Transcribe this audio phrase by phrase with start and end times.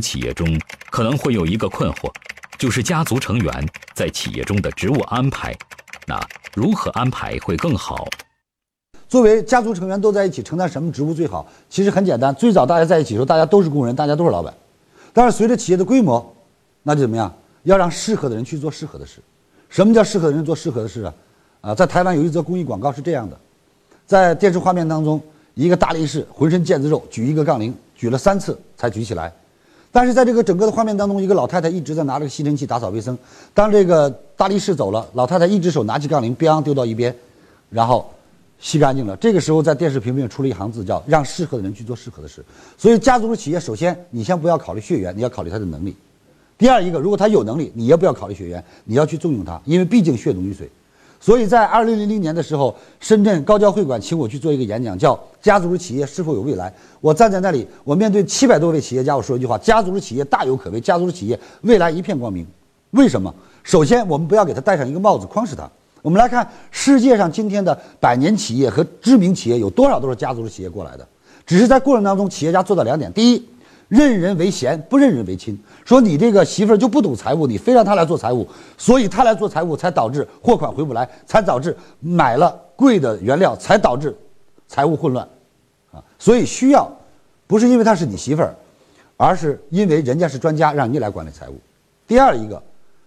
[0.00, 0.46] 企业中
[0.90, 2.10] 可能会有一个困惑，
[2.58, 5.56] 就是家族成员在企业中的职务安排，
[6.06, 6.20] 那
[6.54, 8.06] 如何安排会更好？
[9.08, 11.46] 作为家族成员都在一起承担什么职务最好？
[11.70, 14.52] 其实很简单，最早大家在一起的时候，大家都是工人，大家都是老板。
[15.14, 16.34] 但是随着企业的规模，
[16.82, 17.34] 那就怎么样？
[17.64, 19.20] 要让适合的人去做适合的事。
[19.68, 21.14] 什么叫适合的人做适合的事啊？
[21.60, 23.38] 啊，在台湾有一则公益广告是这样的，
[24.06, 25.20] 在电视画面当中，
[25.54, 29.32] 一个大力士浑身腱子肉，举一个杠铃，举了三次才举起来。
[29.98, 33.18] 但是在这个整个的画面当中，一个老太太一直在拿着吸尘器打扫卫生。
[33.52, 37.12] 当这个大力士走了，老太太一只手拿起杠铃呯丢到一边，
[37.68, 38.08] 然后
[38.60, 39.16] 吸干净了。
[39.16, 42.44] 这个时候在电视屏幕上出了一行字，叫“让适合的人去做适合的事”。
[42.78, 45.96] 所以家族的企业，首先你先不要考虑血缘，你要考虑他的能力。
[46.56, 50.70] 第二一个，如果他有能力，你也不要考虑血缘，你要去重用他，因为毕竟血浓于水。
[51.20, 56.72] 所以在二零零零年的时候，深圳高交会馆请我去做一个演讲，叫“家族式企业是否有未来”。
[57.00, 62.46] 我站在那里，我面对七百多位企业家，我说一句话：“家族式企业大有可为，家族式企业未来一片光明。”
[62.92, 63.34] 为什么？
[63.64, 65.68] 首先，我们不要给他戴上一个帽子框死他。
[66.00, 71.06] 我们来看世界上今天的百年企业和知名企业有多少都是家族式企业过来的，
[71.44, 73.44] 只是在过程当中，企业家做到两点：第一，
[73.88, 75.58] 任人为贤，不任人为亲。
[75.84, 84.14] 说你这个媳妇儿就不懂财务，你非让她来做财务，所以她来做财务，才导致货款回不来，才导致买了贵的原料，才导致
[84.66, 85.26] 财务混乱，
[85.90, 86.90] 啊，所以需要
[87.46, 88.54] 不是因为她是你媳妇儿，
[89.16, 91.58] 而是因为人家是专家，让你来管理财务。
[92.06, 92.62] 第二一个，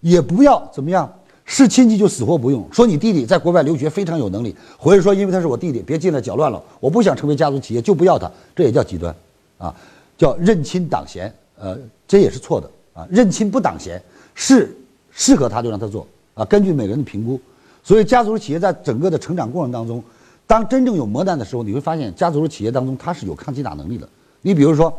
[0.00, 1.10] 也不要怎么样，
[1.44, 2.66] 是亲戚就死活不用。
[2.72, 9.14] 说你弟弟在国外留学非常有能力，或者说因为他是我弟弟，别进来搅乱了，我不想成为家族企业就不要他，这也叫极端，
[9.58, 9.74] 啊，
[10.16, 11.32] 叫认亲党贤。
[11.56, 13.06] 呃，这也是错的啊！
[13.08, 14.02] 认亲不党贤，
[14.34, 14.76] 是
[15.12, 16.44] 适合他就让他做啊。
[16.44, 17.40] 根据每个人的评估，
[17.82, 20.02] 所以家族企业在整个的成长过程当中，
[20.48, 24.06] 当真正有磨难的时候，你会发现家族企业当中它是有抗击打能力的。
[24.42, 24.92] 你比如说，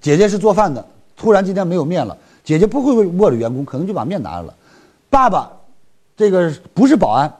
[0.00, 4.54] 姐姐是做饭的，突然今天没有面了，姐姐不会握着员工，可能就把面拿来了。
[5.08, 5.50] 爸爸，
[6.16, 7.34] 这个不是保安，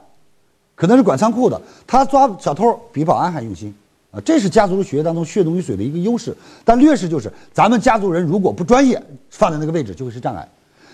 [0.73, 3.73] 可能是管仓库的，他抓小偷比保安还用心。
[4.15, 10.47] 啊，这是家族血液当中血浓于水的一个优势，但劣势就是咱们家族人如果不专业，放在那个位置就会是障碍，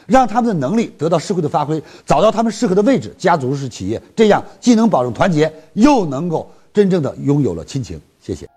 [0.07, 8.01] 让他们的能力得到社会的发挥，找到他们适合的位置，家族式企业这样既能保证团结，又能够真正的拥有了亲情。
[8.19, 8.49] 谢谢。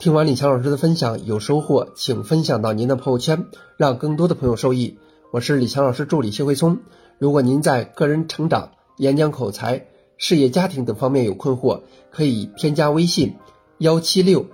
[0.00, 3.46] 听完李强老师的分享有收获，请分享到您的朋友圈，
[3.76, 4.98] 让更多的朋友受益。
[5.30, 6.78] 我是李强老师助理谢慧聪。
[7.18, 9.86] 如果您在个人成长、演讲口才、
[10.16, 13.34] 事业家庭等方面有困惑，可以添加微信。
[13.80, 14.44] 幺七六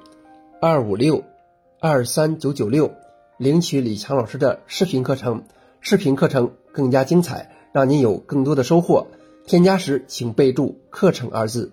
[0.60, 1.24] 二五六
[1.80, 2.92] 二三九九六，
[3.38, 5.44] 领取李强老师的视频课程，
[5.80, 9.06] 视频课程更加精彩，让您有更多的收获。
[9.46, 11.72] 添加时请备注“课程”二字。